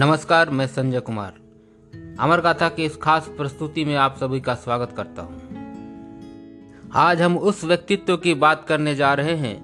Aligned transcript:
नमस्कार, 0.00 0.50
मैं 0.50 0.66
संजय 0.66 1.00
कुमार। 1.00 1.32
अमर 2.20 2.40
गाथा 2.40 2.68
की 2.68 2.84
इस 2.84 2.96
खास 2.96 3.30
प्रस्तुति 3.36 3.84
में 3.84 3.96
आप 3.96 4.16
सभी 4.16 4.40
का 4.40 4.54
स्वागत 4.54 4.94
करता 4.96 5.22
हूँ। 5.22 5.42
आज 6.94 7.22
हम 7.22 7.38
उस 7.38 7.64
व्यक्तित्व 7.64 8.16
की 8.16 8.34
बात 8.34 8.64
करने 8.68 8.94
जा 8.94 9.14
रहे 9.14 9.34
हैं, 9.34 9.56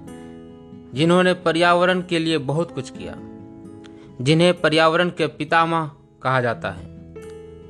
जिन्होंने 0.93 1.33
पर्यावरण 1.33 2.01
के 2.01 2.19
लिए 2.19 2.37
बहुत 2.37 2.71
कुछ 2.71 2.89
किया। 2.89 3.15
जिन्हें 4.23 4.61
पर्यावरण 4.61 5.09
के 5.09 5.27
पितामह 5.27 5.91
कहा 6.23 6.41
जाता 6.41 6.71
है। 6.71 6.85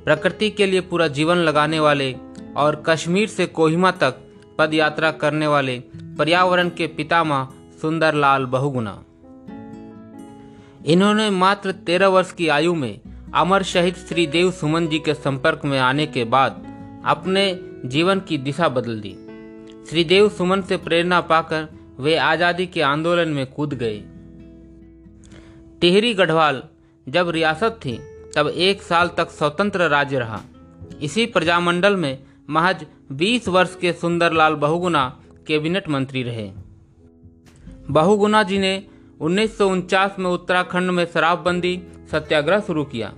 प्रकृति 0.03 0.49
के 0.49 0.65
लिए 0.65 0.81
पूरा 0.81 1.07
जीवन 1.07 1.35
लगाने 1.35 1.79
वाले 1.79 2.15
और 2.57 2.83
कश्मीर 2.85 3.27
से 3.27 3.45
कोहिमा 3.45 3.91
तक 3.91 4.15
पद 4.57 4.73
यात्रा 4.73 5.11
करने 5.11 5.47
वाले 5.47 5.79
पर्यावरण 5.95 6.69
के 6.69 6.87
पितामह 6.87 7.47
सुंदरलाल 7.81 8.45
बहुगुना 8.45 9.03
इन्होंने 10.85 11.29
मात्र 11.29 11.71
तेरह 11.71 12.07
वर्ष 12.07 12.31
की 12.31 12.47
आयु 12.47 12.75
में 12.75 12.99
अमर 13.33 13.63
शहीद 13.63 13.95
श्री 13.95 14.27
देव 14.27 14.51
सुमन 14.51 14.87
जी 14.87 14.99
के 14.99 15.13
संपर्क 15.13 15.61
में 15.65 15.79
आने 15.79 16.07
के 16.07 16.23
बाद 16.23 16.63
अपने 17.05 17.59
जीवन 17.85 18.19
की 18.19 18.37
दिशा 18.37 18.69
बदल 18.69 18.99
दी। 18.99 19.15
श्री 19.89 20.03
देव 20.03 20.29
सुमन 20.29 20.61
से 20.61 20.77
प्रेरणा 20.77 21.21
पाकर 21.21 21.67
वे 21.99 22.15
आज़ादी 22.15 22.65
के 22.67 22.81
आंदोलन 22.81 23.29
में 23.29 23.45
कूद 23.45 23.73
गए। 23.73 24.03
टिहरी 25.81 26.13
गढ़वाल 26.13 26.63
जब 27.07 27.29
रियासत 27.29 27.79
थी, 27.85 27.99
तब 28.35 28.47
एक 28.47 28.81
साल 28.81 29.07
तक 29.07 29.29
स्वतंत्र 29.29 29.87
राज्य 29.87 30.19
रहा। 30.19 30.41
इसी 31.01 31.25
प्रजामंडल 31.25 31.95
में 31.95 32.17
महज 32.49 32.85
20 33.11 33.47
वर्ष 33.47 33.75
के 33.75 33.93
सुंदरलाल 33.93 34.55
बहुगुना 34.55 35.19
कैबिनेट 35.47 35.89
मंत्री 35.89 36.23
रहे। 36.23 36.51
बहुगुना 37.89 38.43
जी 38.43 38.57
ने 38.57 38.87
उन्नीस 39.21 39.61
में 40.19 40.29
उत्तराखंड 40.29 40.91
में 40.91 41.05
शराबबंदी 41.05 41.81
सत्याग्रह 42.11 42.59
शुरू 42.59 42.83
किया। 42.83 43.13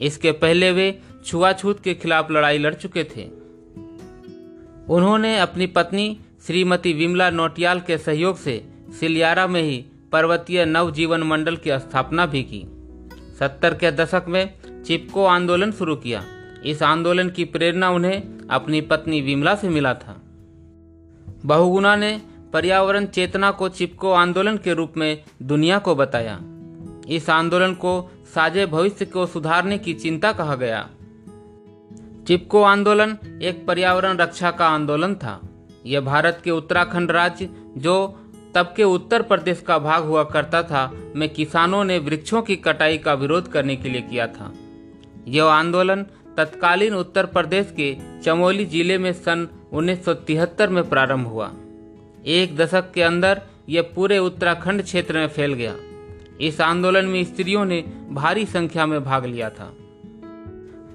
इसके 0.00 0.32
पहले 0.32 0.72
वे 0.72 1.00
छुआछूत 1.26 1.80
के 1.80 1.94
खिलाफ 1.94 2.30
लड़ाई 2.30 2.58
लड़ 2.58 2.74
चुके 2.74 3.04
थे। 3.04 3.24
उन्होंने 4.88 5.38
अपनी 5.38 5.66
पत्नी 5.66 6.18
श्रीमती 6.46 6.92
विमला 6.92 7.30
नोटियाल 7.30 7.80
के 7.80 7.98
सहयोग 7.98 8.36
से 8.36 8.68
सिलियारा 9.00 9.46
में 9.46 9.62
ही 9.62 9.84
पर्वतीय 10.12 10.64
नवजीवन 10.64 11.22
मंडल 11.22 11.56
की 11.56 11.78
स्थापना 11.78 12.26
भी 12.26 12.42
की। 12.42 12.64
सत्तर 13.38 13.74
के 13.74 13.92
दशक 13.92 14.24
में 14.28 14.54
चिपको 14.84 15.24
आंदोलन 15.24 15.72
शुरू 15.72 15.96
किया। 15.96 16.24
इस 16.64 16.82
आंदोलन 16.82 17.30
की 17.30 17.44
प्रेरणा 17.44 17.90
उन्हें 17.90 18.22
अपनी 18.50 18.80
पत्नी 18.80 19.20
विमला 19.20 19.54
से 19.54 19.68
मिला 19.68 19.94
था। 19.94 20.22
बहुगुना 21.46 21.96
ने 21.96 22.22
पर्यावरण 22.52 23.06
चेतना 23.06 23.50
को 23.50 23.68
चिपको 23.68 24.12
आंदोलन 24.12 24.56
के 24.56 24.74
रूप 24.74 24.92
में 24.96 25.24
दुनिया 25.42 25.78
को 25.78 25.94
बताया। 25.94 26.40
इस 27.08 27.30
आंदोलन 27.30 27.74
को 27.74 28.10
साझे 28.34 28.66
भविष्य 28.66 29.04
को 29.04 29.26
सुधारने 29.26 29.78
की 29.78 29.94
चिंता 29.94 30.32
कहा 30.32 30.54
गया। 30.54 30.88
चिपको 32.26 32.62
आंदोलन 32.62 33.18
एक 33.42 33.66
पर्यावरण 33.66 34.16
रक्षा 34.16 34.50
का 34.50 34.68
आंदोलन 34.68 35.14
था। 35.14 35.40
यह 35.86 36.00
भारत 36.00 36.40
के 36.44 36.50
उत्तराखंड 36.50 37.10
राज्य, 37.10 37.48
जो 37.76 38.20
तब 38.54 38.74
के 38.76 38.84
उत्तर 38.84 39.22
प्रदेश 39.22 39.60
का 39.60 39.78
भाग 39.78 40.04
हुआ 40.04 40.24
करता 40.24 40.62
था, 40.62 40.92
में 41.16 41.28
किसानों 41.28 41.84
ने 41.84 41.98
वृक्षों 41.98 42.42
की 42.42 42.56
कटाई 42.56 42.98
का 42.98 43.14
विरोध 43.14 43.52
करने 43.52 43.76
के 43.76 43.88
लिए 43.88 44.00
किया 44.00 44.26
था। 44.26 44.52
यह 45.28 45.44
आंदोलन 45.44 46.06
तत्कालीन 46.36 46.94
उत्तर 46.94 47.26
प्रदेश 47.26 47.74
के 47.76 47.96
चमोली 48.22 48.64
ज़िले 48.64 48.98
में 48.98 49.12
सन 49.12 49.48
1973 49.72 50.68
में 50.68 50.88
प्रारंभ 50.88 51.26
हुआ। 51.26 51.52
एक 52.28 52.56
दशक 52.56 52.92
के 52.92 53.02
अंदर 53.02 53.42
यह 53.68 53.82
पूरे 53.82 54.18
उत्तराखंड 54.18 54.82
क्षेत्र 54.82 55.14
में 55.14 55.28
फैल 55.28 55.54
गया। 55.54 55.74
इस 56.40 56.60
आंदोलन 56.60 57.04
में 57.04 57.24
स्त्रियों 57.24 57.64
ने 57.64 57.84
भारी 58.10 58.46
संख्या 58.46 58.86
में 58.86 59.04
भाग 59.04 59.24
लिया 59.24 59.50
था। 59.50 59.72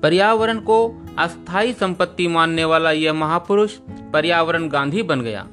पर्यावरण 0.02 0.60
को 0.60 1.06
अस्थायी 1.18 1.74
संपत्ति 1.74 2.28
मानने 2.28 2.66
वाला 2.66 2.92
यह 2.92 3.14
महापुरुष 3.14 3.78
पर्यावरण 4.14 4.68
गांधी 4.68 5.04
बन 5.04 5.22
गया। 5.22 5.48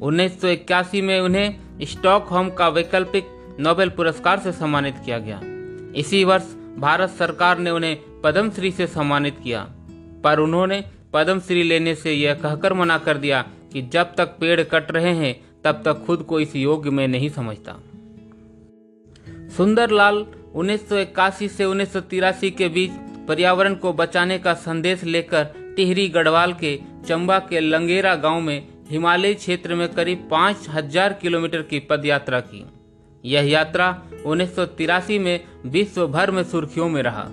1981 0.00 1.02
में 1.02 1.20
उन्हें 1.20 1.56
स्टॉकहोम 1.82 2.50
का 2.50 2.68
वैकल्पिक 2.68 3.26
नोबेल 3.60 3.88
पुरस्कार 3.88 4.38
से 4.38 4.52
सम्मानित 4.52 4.94
किया 5.04 5.18
गया। 5.18 5.40
इसी 5.96 6.24
वर्ष 6.24 6.54
भारत 6.78 7.10
सरकार 7.10 7.58
ने 7.58 7.70
उन्हें 7.70 8.20
पद्मश्री 8.24 8.70
से 8.70 8.86
सम्मानित 8.86 9.36
किया। 9.44 9.70
पर 10.24 10.38
उन्होंने 10.38 10.84
पद्मश्री 11.12 11.62
लेने 11.62 11.94
से 11.94 12.12
यह 12.12 12.34
कहकर 12.34 12.72
मना 12.72 12.98
कर 12.98 13.16
दिया 13.16 13.44
कि 13.74 13.82
जब 13.82 14.14
तक 14.14 14.36
पेड़ 14.40 14.62
कट 14.62 14.90
रहे 14.90 15.12
हैं, 15.12 15.34
तब 15.64 15.82
तक 15.84 16.04
खुद 16.06 16.22
को 16.22 16.40
इस 16.40 16.54
योग 16.56 16.86
में 16.88 17.06
नहीं 17.08 17.28
समझता। 17.28 17.72
सुंदरलाल 19.56 20.24
1981 20.54 21.48
से 21.48 21.64
उन्नीस 21.64 21.96
के 22.58 22.68
बीच 22.68 22.90
पर्यावरण 23.28 23.74
को 23.74 23.92
बचाने 23.92 24.38
का 24.38 24.54
संदेश 24.54 25.04
लेकर 25.04 25.44
टिहरी 25.76 26.08
गढ़वाल 26.08 26.52
के 26.52 26.78
चंबा 27.08 27.38
के 27.38 27.60
लंगेरा 27.60 28.14
गाँव 28.14 28.40
में 28.40 28.68
हिमालयी 28.90 29.34
क्षेत्र 29.34 29.74
में 29.74 29.88
करीब 29.88 30.28
पाँच 30.30 30.68
हज़ार 30.68 31.12
किलोमीटर 31.12 31.62
की 31.62 31.78
पद 31.80 32.06
यात्रा 32.06 32.40
की। 32.40 32.64
यह 33.24 33.48
यात्रा 33.50 33.86
उन्नीस 34.26 34.54
सौ 34.56 34.66
तिरासी 34.66 35.18
में 35.18 35.40
विश्व 35.66 36.06
भर 36.06 36.30
में 36.30 36.42
सुर्खियों 36.44 36.88
में 36.88 37.02
रहा। 37.02 37.24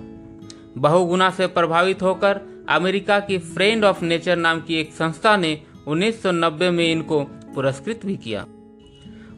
बहुगुना 0.78 1.30
से 1.30 1.46
प्रभावित 1.46 2.02
होकर 2.02 2.40
अमेरिका 2.68 3.18
की 3.20 3.38
फ्रेंड 3.38 3.84
ऑफ़ 3.84 4.04
नेचर 4.04 4.36
नाम 4.36 4.60
की 4.60 4.74
एक 4.74 4.92
संस्था 4.92 5.36
ने 5.36 5.60
1990 5.86 6.70
में 6.70 6.92
इनको 6.92 7.24
पुरस्कृत 7.24 8.06
भी 8.06 8.16
किया। 8.16 8.46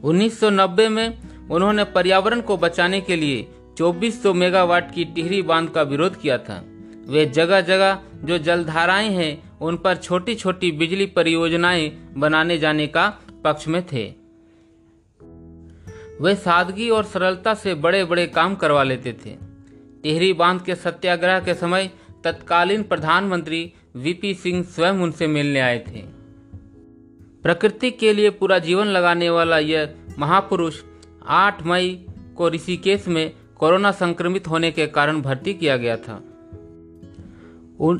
1990 0.04 0.88
में 0.88 1.18
उन्होंने 1.50 1.84
पर्यावरण 1.84 2.40
को 2.40 2.56
बचाने 2.56 3.00
के 3.00 3.16
लिए 3.16 3.48
2400 3.76 4.34
मेगावाट 4.34 4.94
की 4.94 5.04
टिहरी 5.04 5.42
बाँध 5.42 5.70
का 5.70 5.82
विरोध 5.82 6.20
किया 6.20 6.38
था। 6.38 6.64
वे 7.08 7.26
जगह 7.26 7.60
जगह 7.60 7.98
जो 8.24 8.38
जलधाराएँ 8.38 9.10
हैं, 9.10 9.58
उन 9.58 9.76
पर 9.76 9.96
छोटी 9.96 10.34
छोटी 10.34 10.72
बिजली 10.72 11.06
परियोजनाएँ 11.06 12.12
बनाने 12.16 12.58
जाने 12.58 12.86
का 12.86 13.18
पक्ष 13.44 13.68
में 13.68 13.86
थे। 13.86 14.14
वे 16.20 16.34
सादगी 16.34 16.90
और 16.90 17.04
सरलता 17.04 17.54
से 17.54 17.74
बड़े 17.74 18.04
बड़े 18.04 18.26
काम 18.26 18.54
करवा 18.54 18.82
लेते 18.82 19.12
थे। 19.12 19.36
टिहरी 20.02 20.32
बाँध 20.32 20.62
के 20.62 20.74
सत्याग्रह 20.74 21.40
के 21.40 21.54
समय 21.54 21.90
तत्कालीन 22.24 22.82
प्रधानमंत्री 22.82 23.72
वीपी 23.96 24.34
सिंह 24.34 24.62
स्वयं 24.62 24.92
उनसे 24.92 25.26
मिलने 25.26 25.60
आए 25.60 25.78
थे। 25.78 26.13
प्रकृति 27.44 27.90
के 27.90 28.12
लिए 28.12 28.30
पूरा 28.30 28.58
जीवन 28.58 28.86
लगाने 28.86 29.30
वाला 29.30 29.58
यह 29.58 29.94
महापुरुष 30.18 30.82
8 31.28 31.62
मई 31.62 32.06
को 32.36 32.48
ऋषिकेश 32.48 33.08
में 33.08 33.32
कोरोना 33.58 33.90
संक्रमित 33.90 34.48
होने 34.48 34.70
के 34.70 34.86
कारण 34.86 35.22
भर्ती 35.22 35.54
किया 35.54 35.76
गया 35.76 35.96
था। 35.96 36.22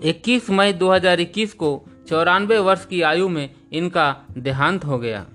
21 0.04 0.50
मई 0.50 0.72
2021 0.72 1.52
को 1.52 1.84
चौरानवे 2.08 2.58
वर्ष 2.58 2.86
की 2.86 3.02
आयु 3.02 3.28
में 3.28 3.50
इनका 3.72 4.16
देहांत 4.36 4.84
हो 4.84 4.98
गया। 4.98 5.26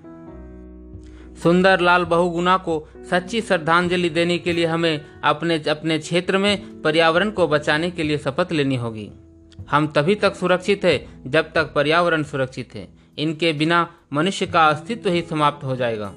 सुंदर 1.42 1.80
लाल 1.80 2.04
बहुगुना 2.04 2.56
को 2.56 2.88
सच्ची 3.10 3.40
श्रद्धांजलि 3.40 4.10
देने 4.10 4.38
के 4.38 4.52
लिए 4.52 4.66
हमें 4.66 5.06
अपने 5.24 5.62
अपने 5.70 5.98
क्षेत्र 5.98 6.38
में 6.38 6.82
पर्यावरण 6.82 7.30
को 7.30 7.48
बचाने 7.48 7.90
के 7.90 8.02
लिए 8.02 8.18
शपथ 8.18 8.52
लेनी 8.52 8.76
होगी। 8.76 9.10
हम 9.70 9.86
तभी 9.86 10.14
तक 10.14 10.34
सुरक्षित 10.34 10.84
है 10.84 11.08
जब 11.26 11.52
तक 11.52 11.72
पर्यावरण 11.74 12.22
सुरक्षित 12.22 12.74
है। 12.74 12.88
इनके 13.18 13.52
बिना 13.52 13.94
मनुष्य 14.12 14.46
का 14.46 14.66
अस्तित्व 14.68 15.10
ही 15.10 15.22
समाप्त 15.22 15.64
हो 15.64 15.76
जाएगा। 15.76 16.12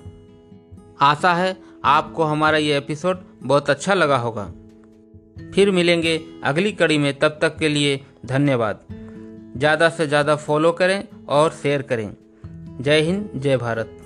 आशा 1.01 1.33
है 1.33 1.55
आपको 1.85 2.23
हमारा 2.23 2.57
ये 2.57 2.77
एपिसोड 2.77 3.23
बहुत 3.43 3.69
अच्छा 3.69 3.93
लगा 3.93 4.17
होगा। 4.17 4.45
फिर 5.53 5.71
मिलेंगे 5.71 6.19
अगली 6.43 6.71
कड़ी 6.71 6.97
में, 6.97 7.13
तब 7.19 7.37
तक 7.41 7.57
के 7.57 7.69
लिए 7.69 7.99
धन्यवाद। 8.25 8.79
ज़्यादा 9.57 9.89
से 9.89 10.07
ज़्यादा 10.07 10.35
फॉलो 10.35 10.71
करें 10.71 11.03
और 11.29 11.51
शेयर 11.51 11.81
करें। 11.81 12.09
जय 12.81 13.01
हिंद, 13.01 13.29
जय 13.35 13.57
भारत। 13.57 13.97